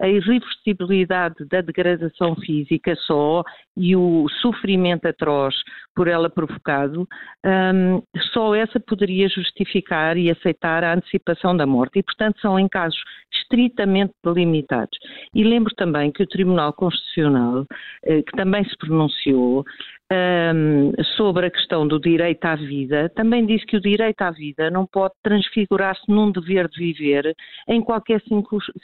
a 0.00 0.08
irreversibilidade 0.08 1.44
da 1.46 1.60
degradação 1.60 2.34
física 2.36 2.94
só 3.06 3.42
e 3.76 3.94
o 3.96 4.26
sofrimento 4.40 5.06
atroz 5.06 5.54
por 5.94 6.08
ela 6.08 6.28
provocado, 6.28 7.08
um, 7.44 8.02
só 8.32 8.54
essa 8.54 8.78
poderia 8.78 9.28
justificar 9.28 10.16
e 10.18 10.30
aceitar 10.30 10.84
a 10.84 10.94
antecipação 10.94 11.56
da 11.56 11.66
morte. 11.66 11.98
E, 11.98 12.02
portanto, 12.02 12.38
são 12.40 12.58
em 12.58 12.68
casos 12.68 12.98
estritamente 13.32 14.12
delimitados. 14.22 14.98
E 15.34 15.42
lembro 15.42 15.74
também 15.74 16.12
que 16.12 16.22
o 16.22 16.26
Tribunal 16.26 16.72
Constitucional, 16.74 17.64
eh, 18.04 18.22
que 18.22 18.32
também 18.36 18.64
se 18.64 18.76
pronunciou, 18.76 19.64
um, 20.12 20.92
sobre 21.16 21.46
a 21.46 21.50
questão 21.50 21.86
do 21.86 21.98
direito 21.98 22.44
à 22.44 22.54
vida, 22.54 23.10
também 23.14 23.44
diz 23.44 23.64
que 23.64 23.76
o 23.76 23.80
direito 23.80 24.22
à 24.22 24.30
vida 24.30 24.70
não 24.70 24.86
pode 24.86 25.14
transfigurar-se 25.22 26.08
num 26.08 26.30
dever 26.30 26.68
de 26.68 26.78
viver 26.78 27.34
em 27.68 27.80
qualquer 27.80 28.22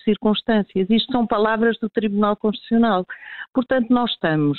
circunstância. 0.04 0.85
Isto 1.02 1.12
são 1.12 1.26
palavras 1.26 1.76
do 1.78 1.90
Tribunal 1.90 2.37
Constitucional. 2.37 3.04
Portanto, 3.52 3.88
nós 3.90 4.11
estamos 4.12 4.59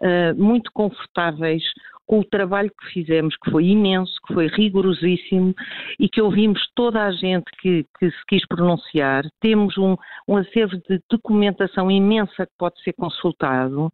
uh, 0.00 0.34
muito 0.36 0.70
confortáveis 0.72 1.62
com 2.06 2.20
o 2.20 2.24
trabalho 2.24 2.70
que 2.70 2.92
fizemos, 2.92 3.34
que 3.36 3.50
foi 3.50 3.64
imenso, 3.66 4.12
que 4.26 4.34
foi 4.34 4.48
rigorosíssimo 4.48 5.54
e 5.98 6.08
que 6.08 6.20
ouvimos 6.20 6.60
toda 6.74 7.02
a 7.02 7.10
gente 7.12 7.44
que, 7.60 7.86
que 7.98 8.10
se 8.10 8.26
quis 8.28 8.46
pronunciar. 8.46 9.24
Temos 9.40 9.78
um, 9.78 9.96
um, 10.28 10.36
acervo 10.36 10.76
de 10.88 11.00
documentação 11.08 11.90
imensa 11.90 12.44
que 12.44 12.52
pode 12.58 12.78
ser 12.82 12.92
consultado 12.92 13.90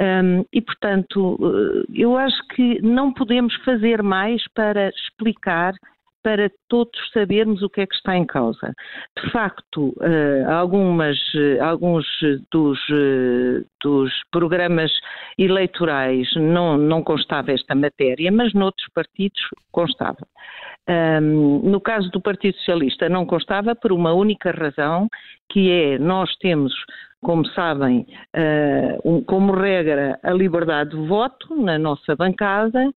um, 0.00 0.44
e, 0.50 0.62
portanto, 0.62 1.38
eh, 1.38 1.84
eu 1.94 2.16
acho 2.16 2.40
que 2.54 2.80
não 2.80 3.12
podemos 3.12 3.54
fazer 3.62 4.02
mais 4.02 4.42
para 4.54 4.88
explicar 4.88 5.74
para 6.22 6.50
todos 6.68 6.92
sabermos 7.12 7.62
o 7.62 7.70
que 7.70 7.80
é 7.80 7.86
que 7.86 7.94
está 7.94 8.16
em 8.16 8.26
causa. 8.26 8.74
De 9.16 9.30
facto, 9.30 9.94
eh, 10.02 10.44
algumas, 10.48 11.16
eh, 11.34 11.58
alguns 11.60 12.06
dos, 12.50 12.78
eh, 12.90 13.64
dos 13.82 14.12
programas 14.30 14.90
eleitorais 15.38 16.28
não, 16.36 16.76
não 16.76 17.02
constava 17.02 17.52
esta 17.52 17.74
matéria, 17.74 18.30
mas 18.30 18.52
noutros 18.52 18.88
partidos 18.94 19.40
constava. 19.72 20.26
no 21.22 21.80
caso 21.80 22.10
do 22.10 22.20
Partido 22.20 22.56
Socialista, 22.56 23.08
não 23.08 23.24
constava 23.24 23.76
por 23.76 23.92
uma 23.92 24.12
única 24.12 24.50
razão, 24.50 25.08
que 25.48 25.70
é 25.70 25.98
nós 25.98 26.34
temos 26.36 26.72
como 27.22 27.46
sabem, 27.48 28.06
como 29.26 29.52
regra, 29.52 30.18
a 30.22 30.32
liberdade 30.32 30.90
de 30.90 31.06
voto 31.06 31.54
na 31.54 31.78
nossa 31.78 32.16
bancada 32.16 32.90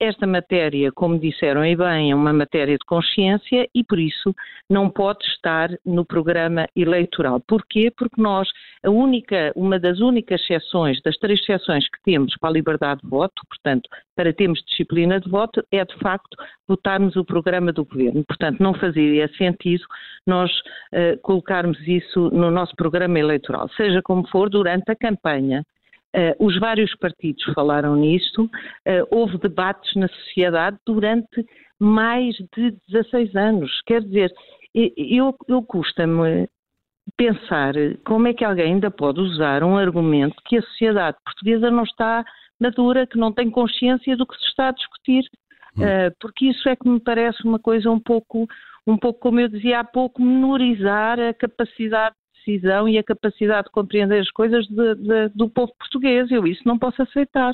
esta 0.00 0.26
matéria, 0.26 0.90
como 0.92 1.18
disseram 1.18 1.64
e 1.66 1.76
bem, 1.76 2.10
é 2.10 2.14
uma 2.14 2.32
matéria 2.32 2.78
de 2.78 2.84
consciência 2.86 3.68
e 3.74 3.84
por 3.84 3.98
isso 3.98 4.34
não 4.70 4.88
pode 4.88 5.22
estar 5.26 5.68
no 5.84 6.04
programa 6.04 6.66
eleitoral. 6.74 7.40
Porquê? 7.46 7.92
Porque 7.94 8.20
nós, 8.20 8.48
a 8.82 8.90
única, 8.90 9.52
uma 9.54 9.78
das 9.78 10.00
únicas 10.00 10.40
exceções, 10.40 11.00
das 11.02 11.16
três 11.18 11.40
exceções 11.40 11.84
que 11.90 12.02
temos 12.02 12.34
para 12.38 12.48
a 12.48 12.52
liberdade 12.52 13.02
de 13.02 13.08
voto, 13.08 13.42
portanto, 13.48 13.88
para 14.16 14.32
termos 14.32 14.62
disciplina 14.66 15.20
de 15.20 15.28
voto, 15.28 15.62
é 15.70 15.84
de 15.84 15.98
facto 15.98 16.36
votarmos 16.66 17.14
o 17.16 17.24
programa 17.24 17.72
do 17.72 17.84
governo. 17.84 18.24
Portanto, 18.24 18.60
não 18.60 18.72
fazia 18.72 19.28
sentido 19.36 19.84
nós 20.26 20.50
uh, 20.50 21.20
colocarmos 21.22 21.78
isso 21.86 22.30
no 22.30 22.50
nosso 22.50 22.74
programa 22.76 23.18
eleitoral. 23.18 23.68
Seja 23.76 24.00
como 24.02 24.26
for, 24.28 24.48
durante 24.48 24.90
a 24.90 24.96
campanha, 24.96 25.64
Uh, 26.14 26.46
os 26.46 26.58
vários 26.60 26.94
partidos 26.96 27.42
falaram 27.54 27.96
nisto, 27.96 28.44
uh, 28.44 28.50
houve 29.10 29.36
debates 29.38 29.96
na 29.96 30.06
sociedade 30.06 30.78
durante 30.86 31.44
mais 31.80 32.36
de 32.56 32.70
16 32.88 33.34
anos. 33.34 33.82
Quer 33.84 34.00
dizer, 34.02 34.32
eu, 34.74 35.34
eu 35.48 35.62
custa-me 35.62 36.48
pensar 37.16 37.74
como 38.04 38.28
é 38.28 38.34
que 38.34 38.44
alguém 38.44 38.74
ainda 38.74 38.90
pode 38.90 39.20
usar 39.20 39.62
um 39.62 39.76
argumento 39.76 40.36
que 40.46 40.56
a 40.56 40.62
sociedade 40.62 41.16
portuguesa 41.24 41.70
não 41.70 41.82
está 41.82 42.24
madura, 42.60 43.06
que 43.06 43.18
não 43.18 43.32
tem 43.32 43.50
consciência 43.50 44.16
do 44.16 44.26
que 44.26 44.36
se 44.36 44.46
está 44.46 44.68
a 44.68 44.72
discutir, 44.72 45.24
uh, 45.78 46.14
porque 46.20 46.46
isso 46.46 46.68
é 46.68 46.76
que 46.76 46.88
me 46.88 47.00
parece 47.00 47.44
uma 47.44 47.58
coisa 47.58 47.90
um 47.90 48.00
pouco, 48.00 48.46
um 48.86 48.96
pouco, 48.96 49.20
como 49.20 49.40
eu 49.40 49.48
dizia 49.48 49.80
há 49.80 49.84
pouco, 49.84 50.22
menorizar 50.22 51.18
a 51.20 51.34
capacidade 51.34 52.14
decisão 52.44 52.88
e 52.88 52.98
a 52.98 53.02
capacidade 53.02 53.66
de 53.66 53.72
compreender 53.72 54.20
as 54.20 54.30
coisas 54.30 54.66
de, 54.66 54.94
de, 54.96 55.28
do 55.34 55.48
povo 55.48 55.72
português. 55.78 56.30
Eu 56.30 56.46
isso 56.46 56.62
não 56.64 56.78
posso 56.78 57.02
aceitar. 57.02 57.52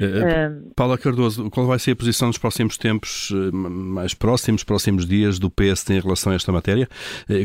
Uh, 0.00 0.72
Paula 0.74 0.98
Cardoso, 0.98 1.50
qual 1.50 1.66
vai 1.66 1.78
ser 1.78 1.92
a 1.92 1.96
posição 1.96 2.28
nos 2.28 2.38
próximos 2.38 2.76
tempos, 2.76 3.32
mais 3.52 4.14
próximos, 4.14 4.64
próximos 4.64 5.06
dias 5.06 5.38
do 5.38 5.50
PSD 5.50 5.94
em 5.94 6.00
relação 6.00 6.32
a 6.32 6.36
esta 6.36 6.52
matéria? 6.52 6.88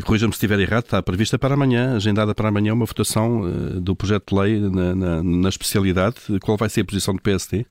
Corrija-me 0.04 0.32
se 0.32 0.36
estiver 0.36 0.58
errado, 0.60 0.84
está 0.84 1.02
prevista 1.02 1.38
para 1.38 1.54
amanhã, 1.54 1.96
agendada 1.96 2.34
para 2.34 2.48
amanhã, 2.48 2.74
uma 2.74 2.86
votação 2.86 3.42
do 3.80 3.94
projeto 3.94 4.34
de 4.34 4.40
lei 4.40 4.60
na, 4.60 4.94
na, 4.94 5.22
na 5.22 5.48
especialidade. 5.48 6.16
Qual 6.42 6.56
vai 6.56 6.68
ser 6.68 6.82
a 6.82 6.84
posição 6.84 7.14
do 7.14 7.22
PSD? 7.22 7.66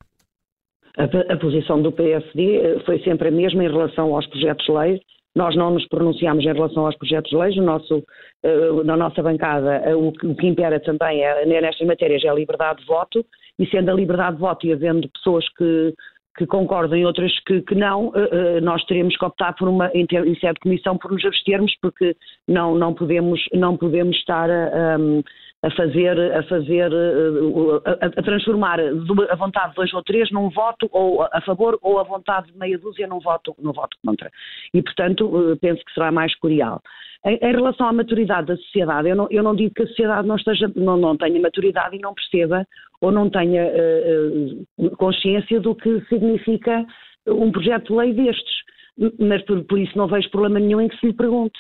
A, 0.98 1.34
a, 1.34 1.38
posição 1.38 1.82
do 1.82 1.92
PSD 1.92 2.80
foi 2.86 3.00
sempre 3.04 3.28
a 3.28 3.32
mesma 3.32 3.64
em 3.64 3.68
relação 3.68 4.16
aos 4.16 4.26
projetos 4.26 4.66
de 4.66 4.72
lei 4.72 5.02
nós 5.38 5.56
não 5.56 5.70
nos 5.70 5.88
pronunciamos 5.88 6.44
em 6.44 6.52
relação 6.52 6.86
aos 6.86 6.98
projetos 6.98 7.30
de 7.30 7.38
lei, 7.38 7.56
no 7.56 7.64
nosso, 7.64 7.98
uh, 7.98 8.84
na 8.84 8.98
nossa 8.98 9.22
bancada 9.22 9.96
uh, 9.96 10.08
o, 10.08 10.12
que, 10.12 10.48
impera 10.48 10.80
também 10.80 11.24
é, 11.24 11.46
nestas 11.46 11.88
matérias 11.88 12.24
é 12.26 12.28
a 12.28 12.34
liberdade 12.34 12.82
de 12.82 12.88
voto, 12.88 13.24
e 13.60 13.68
sendo 13.68 13.92
a 13.92 13.94
liberdade 13.94 14.36
de 14.36 14.42
voto 14.42 14.66
e 14.66 14.74
havendo 14.74 15.08
pessoas 15.10 15.48
que, 15.56 15.94
que 16.38 16.48
concordam 16.48 16.98
e 16.98 17.06
outras 17.06 17.32
que, 17.46 17.62
que 17.62 17.76
não, 17.76 18.08
uh, 18.08 18.62
nós 18.64 18.84
teremos 18.86 19.16
que 19.16 19.24
optar 19.24 19.54
por 19.54 19.68
uma, 19.68 19.92
em, 19.94 20.08
sede 20.10 20.54
de 20.56 20.60
comissão 20.60 20.98
por 20.98 21.12
nos 21.12 21.24
abstermos, 21.24 21.72
porque 21.82 22.16
não, 22.48 22.74
não, 22.74 22.96
podemos, 22.96 23.40
não 23.54 23.78
podemos 23.78 24.18
estar 24.18 24.50
a, 24.50 24.98
um, 24.98 25.22
a 25.64 25.72
fazer, 25.72 26.20
a, 26.36 26.44
fazer 26.44 26.92
a, 26.94 28.06
a, 28.06 28.24
transformar 28.24 28.80
a 28.80 29.36
vontade 29.36 29.70
de 29.70 29.76
dois 29.76 29.94
ou 29.94 30.04
três 30.04 30.30
num 30.32 30.50
voto 30.50 30.88
ou 30.92 31.24
a 31.24 31.42
favor 31.42 31.80
ou 31.82 32.00
a 32.00 32.04
vontade 32.04 32.52
de 32.52 32.58
meia 32.58 32.78
dúzia 32.78 33.08
num 33.08 33.20
voto, 33.20 33.56
num 33.60 33.74
voto 33.74 33.98
contra. 34.06 34.30
E, 34.74 34.82
portanto, 34.84 35.52
eh, 35.52 35.56
penso 35.60 35.84
que 35.84 35.94
será 35.94 36.12
mais 36.12 36.36
curial. 36.36 36.80
Em, 37.26 37.40
em 37.42 37.52
relação 37.52 37.88
à 37.88 37.94
maturidade 37.94 38.48
da 38.48 38.58
sociedade, 38.58 39.10
eu 39.10 39.16
não, 39.16 39.28
eu 39.32 39.42
não, 39.42 39.56
digo 39.56 39.74
que 39.74 39.82
a 39.82 39.88
sociedade 39.88 40.28
não, 40.28 40.36
esteja, 40.36 40.72
não, 40.76 40.96
não 40.96 41.18
tenha 41.18 41.42
maturidade 41.42 41.96
e 41.96 42.00
não 42.00 42.14
perceba 42.14 42.66
ou 43.02 43.12
não 43.12 43.30
tenha 43.30 43.66
uh, 43.66 44.96
consciência 44.98 45.60
do 45.60 45.74
que 45.74 46.02
significa 46.06 46.86
um 47.28 47.52
projeto 47.52 47.88
de 47.88 47.94
lei 47.94 48.14
destes. 48.14 48.56
Mas 49.20 49.44
por, 49.44 49.64
por 49.66 49.80
isso 49.80 49.98
não 49.98 50.08
vejo 50.08 50.30
problema 50.30 50.60
nenhum 50.60 50.82
em 50.82 50.88
que 50.88 50.98
se 50.98 51.08
lhe 51.08 51.14
pergunte 51.14 51.58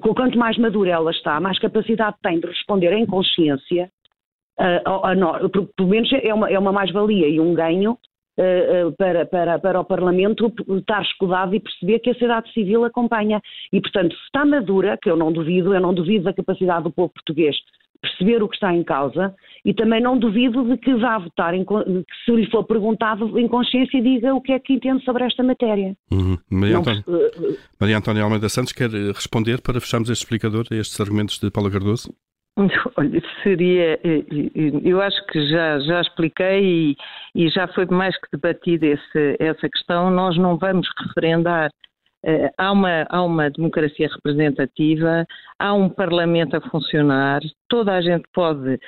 quanto 0.00 0.38
mais 0.38 0.58
madura 0.58 0.90
ela 0.90 1.10
está, 1.10 1.40
mais 1.40 1.58
capacidade 1.58 2.16
tem 2.22 2.40
de 2.40 2.46
responder 2.46 2.92
em 2.92 3.06
consciência, 3.06 3.90
uh, 4.58 4.88
a, 4.88 5.12
a, 5.12 5.48
pelo 5.76 5.88
menos 5.88 6.10
é 6.12 6.34
uma, 6.34 6.50
é 6.50 6.58
uma 6.58 6.72
mais-valia 6.72 7.28
e 7.28 7.40
um 7.40 7.54
ganho 7.54 7.92
uh, 7.92 8.88
uh, 8.88 8.96
para, 8.96 9.26
para, 9.26 9.58
para 9.58 9.80
o 9.80 9.84
Parlamento 9.84 10.52
estar 10.78 11.02
escudado 11.02 11.54
e 11.54 11.60
perceber 11.60 12.00
que 12.00 12.10
a 12.10 12.14
sociedade 12.14 12.52
civil 12.52 12.84
acompanha. 12.84 13.40
E, 13.72 13.80
portanto, 13.80 14.14
se 14.14 14.22
está 14.24 14.44
madura, 14.44 14.98
que 15.00 15.10
eu 15.10 15.16
não 15.16 15.32
duvido, 15.32 15.74
eu 15.74 15.80
não 15.80 15.94
duvido 15.94 16.24
da 16.24 16.32
capacidade 16.32 16.84
do 16.84 16.92
povo 16.92 17.12
português 17.12 17.56
perceber 18.00 18.42
o 18.42 18.48
que 18.48 18.56
está 18.56 18.74
em 18.74 18.82
causa 18.82 19.34
e 19.64 19.74
também 19.74 20.00
não 20.00 20.18
duvido 20.18 20.64
de 20.64 20.76
que 20.76 20.94
vá 20.94 21.18
votar, 21.18 21.54
se 22.24 22.30
lhe 22.32 22.50
for 22.50 22.64
perguntado 22.64 23.38
em 23.38 23.48
consciência 23.48 24.00
diga 24.00 24.34
o 24.34 24.40
que 24.40 24.52
é 24.52 24.58
que 24.58 24.72
entende 24.72 25.04
sobre 25.04 25.24
esta 25.24 25.42
matéria. 25.42 25.96
Uhum. 26.10 26.36
Maria, 26.50 26.78
Antónia, 26.78 27.04
uh, 27.06 27.58
Maria 27.80 27.98
Antónia 27.98 28.22
Almeida 28.22 28.48
Santos 28.48 28.72
quer 28.72 28.92
eh, 28.94 29.12
responder 29.12 29.60
para 29.60 29.80
fecharmos 29.80 30.10
este 30.10 30.22
explicador 30.22 30.66
a 30.70 30.74
estes 30.74 31.00
argumentos 31.00 31.38
de 31.38 31.50
Paula 31.50 31.70
Cardoso? 31.70 32.12
Olha, 32.96 33.22
seria, 33.42 34.00
eh, 34.02 34.24
eu 34.84 35.00
acho 35.00 35.26
que 35.26 35.48
já, 35.48 35.78
já 35.80 36.00
expliquei 36.00 36.64
e, 36.64 36.96
e 37.34 37.48
já 37.50 37.68
foi 37.68 37.86
mais 37.86 38.16
que 38.16 38.28
debatida 38.32 38.86
essa 38.86 39.68
questão. 39.68 40.10
Nós 40.10 40.38
não 40.38 40.56
vamos 40.56 40.88
referendar 41.06 41.70
Uh, 41.70 41.85
há, 42.58 42.72
uma, 42.72 43.06
há 43.08 43.22
uma 43.22 43.50
democracia 43.50 44.08
representativa, 44.08 45.26
há 45.58 45.72
um 45.72 45.88
parlamento 45.88 46.56
a 46.56 46.60
funcionar, 46.60 47.40
toda 47.68 47.92
a 47.94 48.00
gente 48.00 48.24
pode 48.32 48.74
uh, 48.74 48.78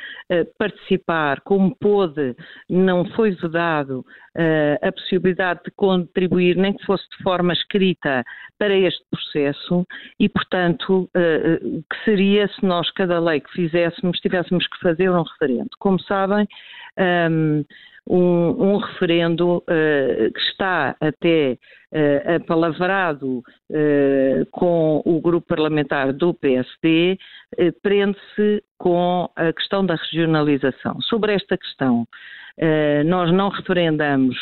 participar, 0.58 1.40
como 1.42 1.76
pôde, 1.76 2.34
não 2.68 3.04
foi 3.10 3.30
vedado 3.32 4.00
uh, 4.00 4.86
a 4.86 4.92
possibilidade 4.92 5.60
de 5.64 5.70
contribuir, 5.72 6.56
nem 6.56 6.72
que 6.72 6.84
fosse 6.84 7.04
de 7.16 7.22
forma 7.22 7.52
escrita, 7.52 8.24
para 8.58 8.74
este 8.74 9.02
processo 9.10 9.86
e, 10.18 10.28
portanto, 10.28 11.08
o 11.14 11.82
que 11.88 12.04
seria 12.04 12.48
se 12.48 12.66
nós, 12.66 12.90
cada 12.90 13.20
lei 13.20 13.40
que 13.40 13.52
fizéssemos, 13.52 14.18
tivéssemos 14.18 14.66
que 14.66 14.80
fazer 14.80 15.10
um 15.10 15.22
referendo. 15.22 15.70
Como 15.78 16.00
sabem, 16.00 16.46
um, 17.30 17.64
um, 18.08 18.72
um 18.72 18.76
referendo 18.78 19.58
uh, 19.58 20.32
que 20.32 20.40
está 20.50 20.96
até 21.00 21.58
uh, 21.92 22.36
apalavrado 22.36 23.38
uh, 23.38 24.46
com 24.50 25.02
o 25.04 25.20
grupo 25.20 25.46
parlamentar 25.46 26.12
do 26.12 26.32
PSD, 26.32 27.18
prende-se 27.82 28.62
com 28.78 29.28
a 29.36 29.52
questão 29.52 29.84
da 29.84 29.94
regionalização. 29.94 31.00
Sobre 31.02 31.34
esta 31.34 31.56
questão, 31.56 32.06
nós 33.06 33.32
não 33.32 33.48
referendamos 33.48 34.36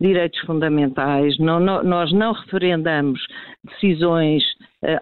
direitos 0.00 0.38
fundamentais, 0.40 1.38
não, 1.38 1.58
não, 1.58 1.82
nós 1.82 2.12
não 2.12 2.32
referendamos 2.32 3.20
decisões 3.64 4.42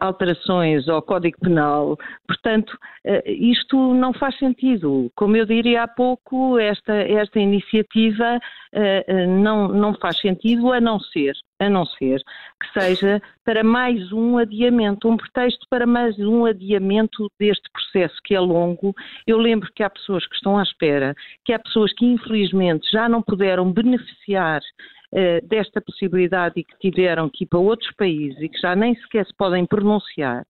alterações 0.00 0.88
ao 0.88 1.00
Código 1.00 1.38
Penal. 1.40 1.96
Portanto, 2.26 2.76
eh, 3.04 3.22
isto 3.30 3.76
não 3.94 4.12
faz 4.12 4.36
sentido. 4.38 5.10
Como 5.14 5.36
eu 5.36 5.46
diria 5.46 5.84
há 5.84 5.88
pouco, 5.88 6.58
esta, 6.58 6.94
esta 6.94 7.38
iniciativa 7.38 8.40
eh, 8.72 9.26
não, 9.26 9.68
não 9.68 9.94
faz 9.94 10.18
sentido 10.20 10.72
a 10.72 10.80
não 10.80 11.00
ser, 11.00 11.32
a 11.58 11.70
não 11.70 11.86
ser 11.86 12.20
que 12.60 12.80
seja 12.80 13.22
para 13.44 13.64
mais 13.64 14.12
um 14.12 14.36
adiamento, 14.36 15.08
um 15.08 15.16
pretexto 15.16 15.66
para 15.70 15.86
mais 15.86 16.18
um 16.18 16.44
adiamento 16.44 17.30
deste 17.38 17.70
processo 17.72 18.16
que 18.24 18.34
é 18.34 18.40
longo. 18.40 18.94
Eu 19.26 19.38
lembro 19.38 19.70
que 19.74 19.82
há 19.82 19.88
pessoas 19.88 20.26
que 20.26 20.34
estão 20.34 20.58
à 20.58 20.62
espera, 20.62 21.14
que 21.44 21.52
há 21.52 21.58
pessoas 21.58 21.92
que 21.94 22.04
infelizmente 22.04 22.90
já 22.90 23.08
não 23.08 23.22
puderam 23.22 23.72
beneficiar 23.72 24.60
eh, 24.60 24.97
desta 25.44 25.80
possibilidade 25.80 26.60
e 26.60 26.64
que 26.64 26.78
tiveram 26.78 27.30
que 27.30 27.44
ir 27.44 27.46
para 27.46 27.58
outros 27.58 27.90
países 27.96 28.40
e 28.42 28.48
que 28.48 28.58
já 28.58 28.76
nem 28.76 28.94
sequer 28.96 29.26
se 29.26 29.34
podem 29.34 29.64
pronunciar. 29.64 30.44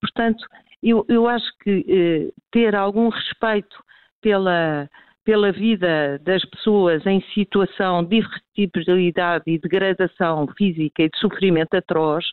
Portanto, 0.00 0.44
eu, 0.82 1.04
eu 1.08 1.28
acho 1.28 1.46
que 1.62 1.84
eh, 1.88 2.32
ter 2.50 2.74
algum 2.74 3.08
respeito 3.08 3.76
pela, 4.20 4.88
pela 5.24 5.52
vida 5.52 6.18
das 6.24 6.44
pessoas 6.44 7.06
em 7.06 7.22
situação 7.32 8.04
de 8.04 8.16
irrepetibilidade 8.16 9.44
e 9.46 9.58
degradação 9.58 10.46
física 10.58 11.04
e 11.04 11.08
de 11.08 11.18
sofrimento 11.18 11.74
atroz 11.74 12.24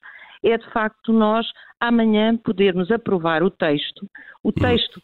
é 0.44 0.58
de 0.58 0.70
facto 0.72 1.12
nós 1.12 1.46
amanhã 1.80 2.36
podermos 2.38 2.92
aprovar 2.92 3.44
o 3.44 3.50
texto, 3.50 4.08
o 4.44 4.52
texto 4.52 5.02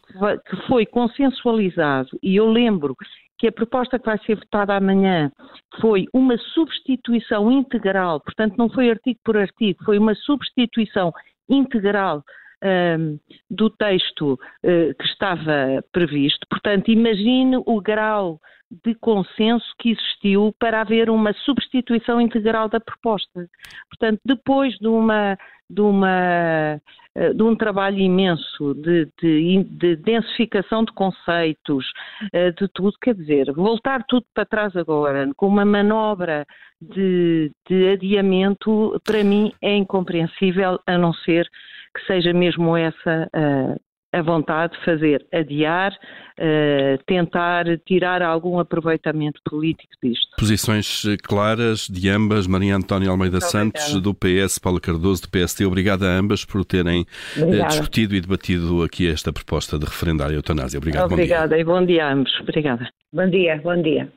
que 0.48 0.56
foi 0.66 0.86
consensualizado, 0.86 2.18
e 2.22 2.36
eu 2.36 2.50
lembro 2.50 2.94
que 3.38 3.48
a 3.48 3.52
proposta 3.52 3.98
que 3.98 4.06
vai 4.06 4.18
ser 4.24 4.36
votada 4.36 4.74
amanhã 4.74 5.30
foi 5.80 6.06
uma 6.12 6.38
substituição 6.38 7.50
integral, 7.52 8.20
portanto 8.20 8.56
não 8.56 8.68
foi 8.70 8.90
artigo 8.90 9.18
por 9.24 9.36
artigo, 9.36 9.84
foi 9.84 9.98
uma 9.98 10.14
substituição 10.14 11.12
integral 11.48 12.24
do 13.50 13.70
texto 13.70 14.34
uh, 14.34 14.94
que 14.98 15.04
estava 15.04 15.84
previsto. 15.92 16.46
Portanto, 16.48 16.90
imagine 16.90 17.56
o 17.56 17.80
grau 17.80 18.40
de 18.84 18.94
consenso 18.96 19.66
que 19.78 19.90
existiu 19.90 20.54
para 20.58 20.80
haver 20.80 21.08
uma 21.08 21.32
substituição 21.32 22.20
integral 22.20 22.68
da 22.68 22.80
proposta. 22.80 23.48
Portanto, 23.88 24.20
depois 24.24 24.76
de 24.78 24.88
uma 24.88 25.38
de, 25.68 25.80
uma, 25.80 26.80
eh, 27.14 27.32
de 27.34 27.42
um 27.42 27.56
trabalho 27.56 27.98
imenso 27.98 28.74
de, 28.74 29.08
de, 29.20 29.64
de, 29.64 29.96
densificação 29.96 30.84
de 30.84 30.92
conceitos, 30.92 31.84
eh, 32.32 32.52
de 32.52 32.68
tudo, 32.68 32.92
quer 33.00 33.14
dizer, 33.14 33.52
voltar 33.52 34.04
tudo 34.04 34.24
para 34.32 34.46
trás 34.46 34.76
agora, 34.76 35.28
com 35.36 35.48
uma 35.48 35.64
manobra 35.64 36.46
de, 36.80 37.50
de 37.68 37.88
adiamento, 37.88 39.00
para 39.04 39.24
mim 39.24 39.52
é 39.60 39.76
incompreensível, 39.76 40.78
a 40.86 40.96
não 40.96 41.12
ser 41.12 41.48
que 41.96 42.06
seja 42.06 42.32
mesmo 42.32 42.76
essa 42.76 43.28
a, 43.32 44.18
a 44.18 44.22
vontade 44.22 44.76
de 44.78 44.84
fazer 44.84 45.26
adiar, 45.32 45.92
uh, 45.92 47.02
tentar 47.06 47.64
tirar 47.86 48.22
algum 48.22 48.58
aproveitamento 48.58 49.40
político 49.44 49.92
disto. 50.02 50.26
Posições 50.38 51.04
eh, 51.06 51.16
claras 51.22 51.86
de 51.88 52.08
ambas, 52.08 52.46
Maria 52.46 52.76
Antónia 52.76 53.10
Almeida 53.10 53.38
Muito 53.38 53.50
Santos, 53.50 53.94
obrigada. 53.94 54.02
do 54.02 54.14
PS, 54.14 54.58
Paulo 54.58 54.80
Cardoso, 54.80 55.22
do 55.22 55.28
PST. 55.28 55.64
Obrigada 55.64 56.06
a 56.06 56.18
ambas 56.18 56.44
por 56.44 56.64
terem 56.64 57.06
uh, 57.36 57.66
discutido 57.68 58.14
e 58.14 58.20
debatido 58.20 58.82
aqui 58.82 59.08
esta 59.08 59.32
proposta 59.32 59.78
de 59.78 59.84
referendar 59.84 60.30
a 60.30 60.34
eutanásia. 60.34 60.78
Obrigado, 60.78 61.12
Obrigada 61.12 61.54
bom 61.54 61.60
e 61.60 61.64
bom 61.64 61.84
dia 61.84 62.06
a 62.06 62.12
ambos. 62.12 62.32
Obrigada. 62.40 62.88
Bom 63.12 63.28
dia, 63.28 63.60
bom 63.62 63.80
dia. 63.82 64.08